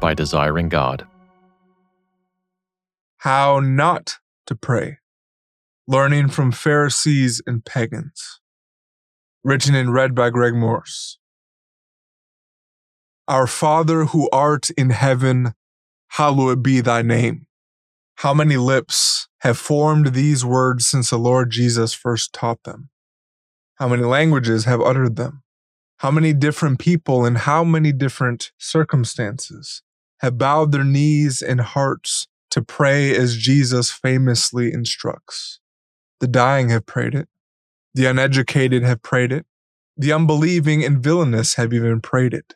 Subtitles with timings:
[0.00, 1.06] by Desiring God.
[3.18, 4.98] How not to pray.
[5.86, 8.40] Learning from Pharisees and pagans.
[9.44, 11.18] Written and read by Greg Morse.
[13.26, 15.54] Our Father who art in heaven,
[16.08, 17.46] hallowed be thy name.
[18.16, 22.88] How many lips have formed these words since the Lord Jesus first taught them?
[23.76, 25.42] How many languages have uttered them?
[25.98, 29.82] How many different people in how many different circumstances
[30.20, 35.58] have bowed their knees and hearts to pray as Jesus famously instructs?
[36.20, 37.28] The dying have prayed it.
[37.94, 39.44] The uneducated have prayed it.
[39.96, 42.54] The unbelieving and villainous have even prayed it.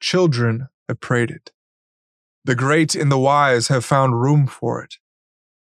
[0.00, 1.50] Children have prayed it.
[2.46, 4.94] The great and the wise have found room for it.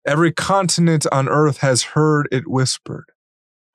[0.04, 3.12] Every continent on earth has heard it whispered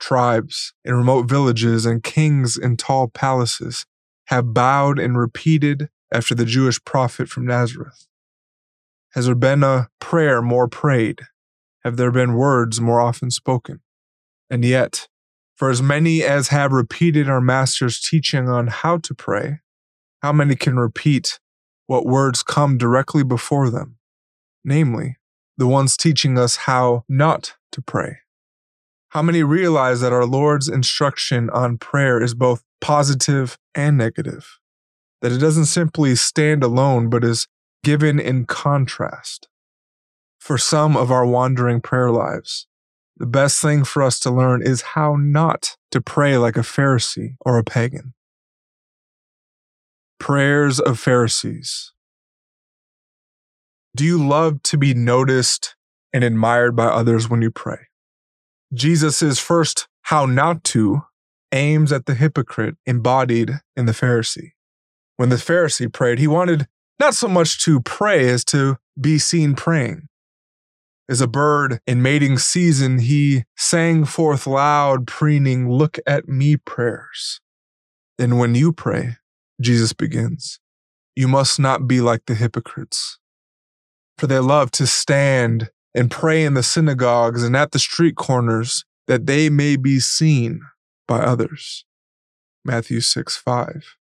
[0.02, 3.86] tribes in remote villages and kings in tall palaces
[4.26, 8.08] have bowed and repeated after the Jewish prophet from Nazareth?
[9.12, 11.20] Has there been a prayer more prayed?
[11.84, 13.80] Have there been words more often spoken?
[14.50, 15.06] And yet,
[15.54, 19.60] for as many as have repeated our Master's teaching on how to pray,
[20.20, 21.38] how many can repeat
[21.86, 23.98] what words come directly before them?
[24.64, 25.18] Namely,
[25.56, 28.21] the ones teaching us how not to pray.
[29.12, 34.58] How many realize that our Lord's instruction on prayer is both positive and negative?
[35.20, 37.46] That it doesn't simply stand alone, but is
[37.84, 39.48] given in contrast.
[40.40, 42.66] For some of our wandering prayer lives,
[43.18, 47.36] the best thing for us to learn is how not to pray like a Pharisee
[47.40, 48.14] or a pagan.
[50.18, 51.92] Prayers of Pharisees.
[53.94, 55.76] Do you love to be noticed
[56.14, 57.88] and admired by others when you pray?
[58.72, 61.02] Jesus' first how not to
[61.52, 64.52] aims at the hypocrite embodied in the Pharisee.
[65.16, 66.66] When the Pharisee prayed, he wanted
[66.98, 70.08] not so much to pray as to be seen praying.
[71.08, 77.40] As a bird in mating season, he sang forth loud, preening, Look at me prayers.
[78.18, 79.16] Then when you pray,
[79.60, 80.58] Jesus begins,
[81.14, 83.18] you must not be like the hypocrites.
[84.16, 88.84] For they love to stand and pray in the synagogues and at the street corners
[89.06, 90.60] that they may be seen
[91.06, 91.84] by others.
[92.64, 93.96] Matthew 6 5.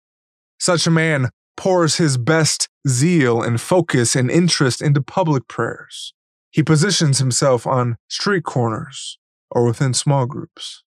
[0.59, 6.13] Such a man pours his best zeal and focus and interest into public prayers.
[6.51, 9.17] He positions himself on street corners
[9.51, 10.83] or within small groups.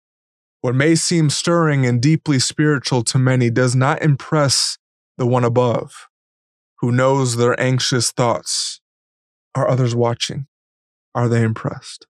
[0.61, 4.79] What may seem stirring and deeply spiritual to many does not impress
[5.19, 6.09] the one above,
[6.79, 8.81] who knows their anxious thoughts.
[9.55, 10.47] Are others watching?
[11.15, 12.07] Are they impressed?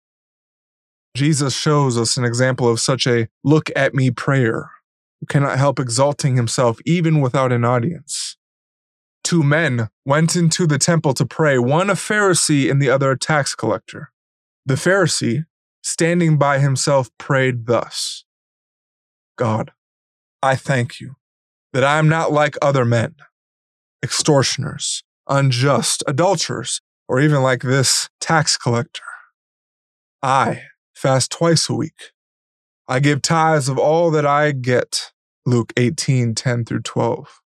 [1.15, 4.71] Jesus shows us an example of such a look at me prayer,
[5.21, 8.37] who cannot help exalting himself even without an audience.
[9.23, 13.19] Two men went into the temple to pray, one a Pharisee and the other a
[13.19, 14.11] tax collector.
[14.65, 15.45] The Pharisee,
[15.83, 18.25] standing by himself, prayed thus
[19.37, 19.73] God,
[20.43, 21.17] I thank you
[21.73, 23.15] that I am not like other men,
[24.03, 29.03] extortioners, unjust, adulterers, or even like this tax collector.
[30.23, 30.63] I
[30.95, 32.13] fast twice a week.
[32.89, 35.12] I give tithes of all that I get.
[35.45, 37.41] Luke 18, 10 through 12.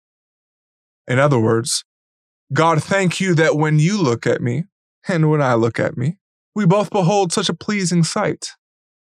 [1.06, 1.84] In other words,
[2.52, 4.64] God, thank you that when you look at me
[5.08, 6.18] and when I look at me,
[6.54, 8.50] we both behold such a pleasing sight.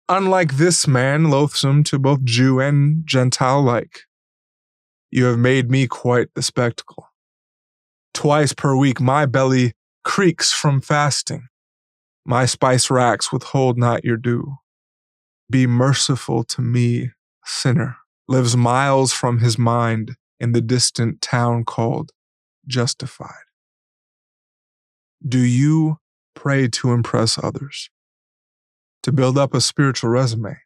[0.10, 4.02] Unlike this man, loathsome to both Jew and Gentile alike,
[5.12, 7.08] you have made me quite the spectacle.
[8.14, 11.48] Twice per week, my belly creaks from fasting.
[12.26, 14.58] My spice racks withhold not your due.
[15.50, 17.12] Be merciful to me,
[17.46, 17.98] sinner,
[18.28, 22.12] lives miles from his mind in the distant town called
[22.68, 23.44] Justified.
[25.26, 25.98] Do you
[26.34, 27.90] pray to impress others?
[29.04, 30.58] To build up a spiritual resume?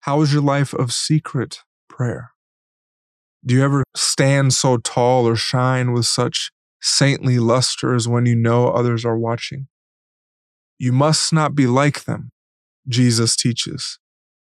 [0.00, 2.32] How is your life of secret prayer?
[3.44, 6.50] Do you ever stand so tall or shine with such
[6.84, 9.66] saintly luster is when you know others are watching.
[10.78, 12.30] You must not be like them,
[12.86, 13.98] Jesus teaches,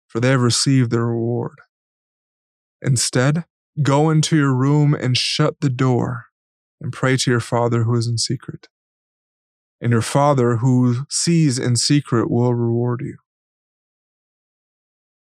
[0.08, 1.60] for they have received their reward.
[2.82, 3.46] Instead,
[3.84, 6.26] go into your room and shut the door
[6.82, 8.68] and pray to your Father who is in secret.
[9.80, 13.18] And your Father who sees in secret will reward you.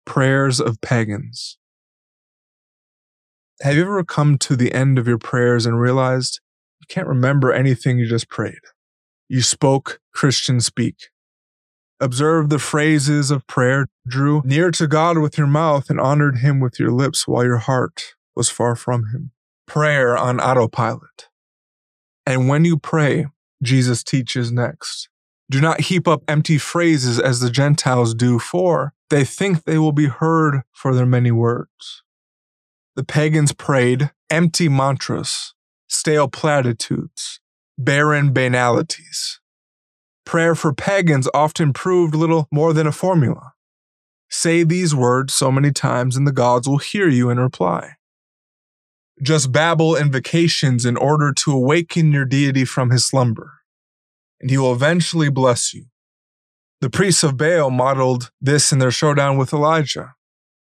[0.05, 1.57] Prayers of Pagans.
[3.59, 6.39] Have you ever come to the end of your prayers and realized
[6.91, 8.59] can't remember anything you just prayed.
[9.29, 11.07] You spoke Christian speak.
[12.01, 16.59] Observe the phrases of prayer, drew near to God with your mouth, and honored Him
[16.59, 19.31] with your lips while your heart was far from Him.
[19.65, 21.29] Prayer on autopilot.
[22.25, 23.27] And when you pray,
[23.63, 25.07] Jesus teaches next.
[25.49, 29.94] Do not heap up empty phrases as the Gentiles do, for they think they will
[29.94, 32.03] be heard for their many words.
[32.97, 35.53] The pagans prayed empty mantras,
[36.01, 37.39] stale platitudes,
[37.77, 39.39] barren banalities.
[40.25, 43.53] Prayer for pagans often proved little more than a formula.
[44.27, 47.98] Say these words so many times, and the gods will hear you and reply.
[49.21, 53.59] Just babble invocations in order to awaken your deity from his slumber,
[54.39, 55.86] and he will eventually bless you.
[56.80, 60.15] The priests of Baal modeled this in their showdown with Elijah,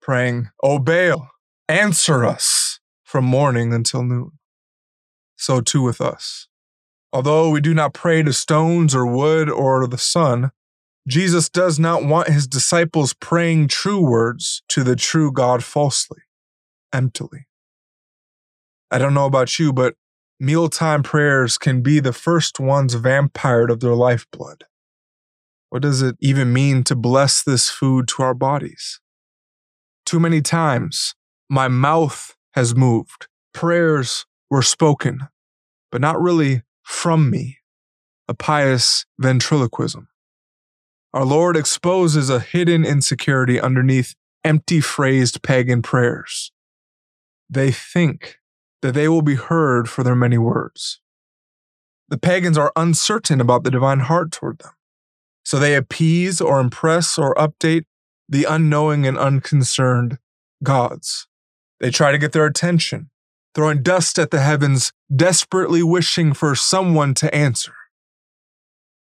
[0.00, 1.28] praying, O Baal,
[1.68, 4.37] answer us from morning until noon.
[5.38, 6.48] So too with us.
[7.12, 10.50] Although we do not pray to stones or wood or the sun,
[11.06, 16.20] Jesus does not want his disciples praying true words to the true God falsely,
[16.92, 17.46] emptily.
[18.90, 19.94] I don't know about you, but
[20.38, 24.64] mealtime prayers can be the first ones vampired of their lifeblood.
[25.70, 29.00] What does it even mean to bless this food to our bodies?
[30.04, 31.14] Too many times,
[31.48, 33.28] my mouth has moved.
[33.54, 35.28] Prayers were spoken,
[35.90, 37.58] but not really from me,
[38.28, 40.08] a pious ventriloquism.
[41.12, 44.14] Our Lord exposes a hidden insecurity underneath
[44.44, 46.52] empty phrased pagan prayers.
[47.48, 48.38] They think
[48.82, 51.00] that they will be heard for their many words.
[52.08, 54.72] The pagans are uncertain about the divine heart toward them,
[55.44, 57.84] so they appease or impress or update
[58.28, 60.18] the unknowing and unconcerned
[60.62, 61.26] gods.
[61.80, 63.10] They try to get their attention,
[63.54, 67.74] throwing dust at the heavens, desperately wishing for someone to answer.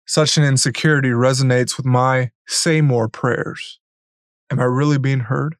[0.05, 3.79] Such an insecurity resonates with my say more prayers.
[4.51, 5.55] Am I really being heard?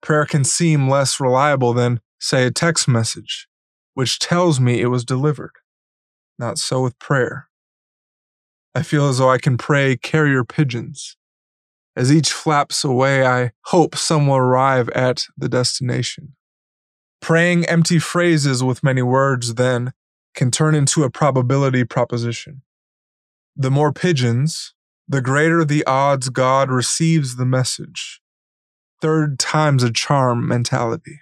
[0.00, 3.46] Prayer can seem less reliable than, say, a text message,
[3.94, 5.52] which tells me it was delivered.
[6.38, 7.48] Not so with prayer.
[8.74, 11.16] I feel as though I can pray carrier pigeons.
[11.96, 16.34] As each flaps away, I hope some will arrive at the destination.
[17.20, 19.92] Praying empty phrases with many words, then,
[20.34, 22.62] can turn into a probability proposition.
[23.56, 24.74] The more pigeons,
[25.08, 28.20] the greater the odds God receives the message.
[29.00, 31.20] Third time's a charm mentality.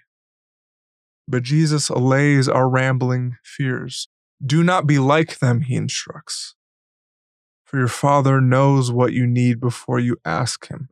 [1.26, 4.08] But Jesus allays our rambling fears.
[4.44, 6.54] Do not be like them, he instructs.
[7.68, 10.88] For your Father knows what you need before you ask Him.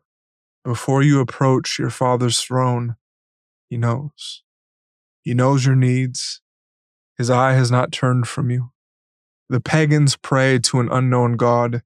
[0.63, 2.97] Before you approach your Father's throne,
[3.71, 4.43] He knows.
[5.27, 6.41] He knows your needs.
[7.19, 8.71] His eye has not turned from you.
[9.49, 11.83] The pagans pray to an unknown God.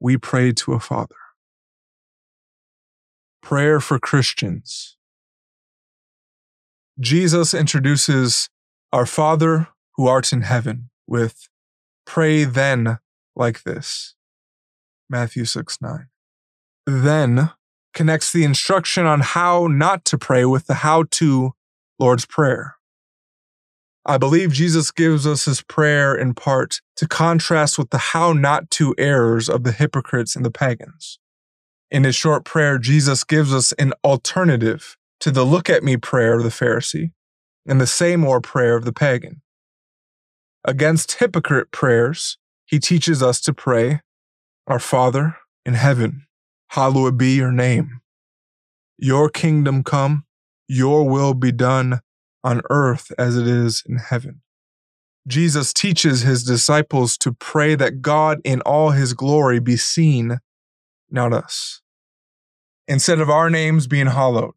[0.00, 1.14] We pray to a Father.
[3.40, 4.96] Prayer for Christians.
[6.98, 8.48] Jesus introduces
[8.92, 11.48] our Father who art in heaven with,
[12.04, 12.98] Pray then
[13.36, 14.16] like this.
[15.08, 16.08] Matthew 6 9.
[16.86, 17.50] Then
[17.94, 21.52] connects the instruction on how not to pray with the how to
[22.00, 22.74] Lord's Prayer.
[24.10, 28.68] I believe Jesus gives us his prayer in part to contrast with the how not
[28.72, 31.20] to errors of the hypocrites and the pagans.
[31.92, 36.36] In his short prayer, Jesus gives us an alternative to the look at me prayer
[36.36, 37.12] of the Pharisee
[37.64, 39.42] and the say more prayer of the pagan.
[40.64, 44.00] Against hypocrite prayers, he teaches us to pray,
[44.66, 46.26] our Father in heaven,
[46.70, 48.00] hallowed be your name.
[48.98, 50.24] Your kingdom come,
[50.66, 52.00] your will be done
[52.42, 54.40] on earth as it is in heaven.
[55.26, 60.38] Jesus teaches his disciples to pray that God in all his glory be seen,
[61.10, 61.82] not us.
[62.88, 64.54] Instead of our names being hallowed,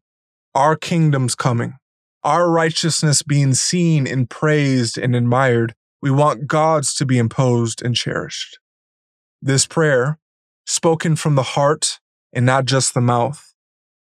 [0.54, 1.74] our kingdom's coming,
[2.22, 7.94] our righteousness being seen and praised and admired, we want God's to be imposed and
[7.94, 8.58] cherished.
[9.40, 10.18] This prayer,
[10.66, 12.00] spoken from the heart
[12.32, 13.54] and not just the mouth,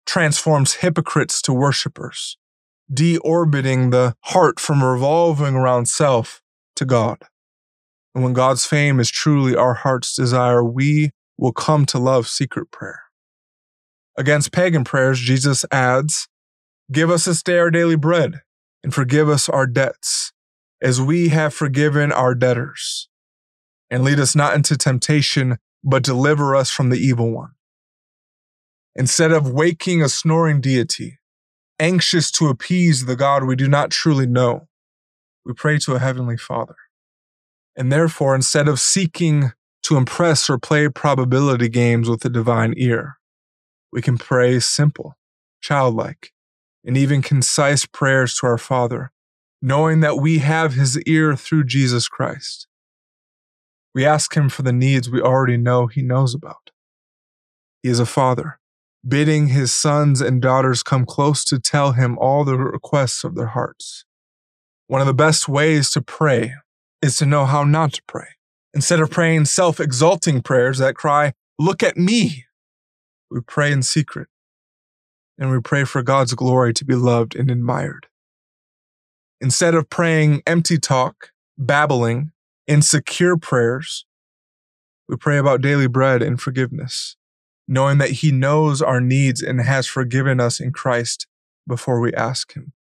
[0.06, 2.38] transforms hypocrites to worshipers,
[2.94, 6.42] deorbiting the heart from revolving around self
[6.76, 7.18] to God.
[8.14, 12.72] And when God's fame is truly our heart's desire, we will come to love secret
[12.72, 13.04] prayer.
[14.18, 16.28] Against pagan prayers, Jesus adds,
[16.92, 18.42] Give us this day our daily bread,
[18.84, 20.34] and forgive us our debts,
[20.82, 23.08] as we have forgiven our debtors
[23.92, 27.52] and lead us not into temptation, but deliver us from the evil one.
[28.96, 31.20] Instead of waking a snoring deity,
[31.82, 34.68] anxious to appease the God we do not truly know,
[35.44, 36.76] we pray to a heavenly Father.
[37.76, 39.52] And therefore, instead of seeking
[39.84, 43.18] to impress or play probability games with the divine ear,
[43.92, 45.18] we can pray simple,
[45.62, 46.32] childlike,
[46.86, 49.12] and even concise prayers to our Father,
[49.62, 52.68] knowing that we have his ear through Jesus Christ
[53.94, 56.72] We ask Him for the needs we already know He knows about.
[57.84, 58.61] He is a Father,
[59.08, 63.48] bidding His sons and daughters come close to tell Him all the requests of their
[63.48, 64.06] hearts.
[64.88, 66.54] One of the best ways to pray
[67.02, 68.28] is to know how not to pray.
[68.74, 72.46] Instead of praying self exalting prayers that cry, Look at me,
[73.30, 74.28] we pray in secret
[75.38, 78.08] and we pray for God's glory to be loved and admired.
[79.40, 82.32] Instead of praying empty talk, babbling,
[82.68, 84.06] insecure prayers,
[85.08, 87.16] we pray about daily bread and forgiveness,
[87.72, 91.26] knowing that He knows our needs and has forgiven us in Christ
[91.66, 92.74] before we ask Him.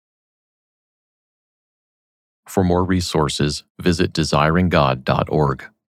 [2.49, 5.65] For more resources, visit desiringgod.org.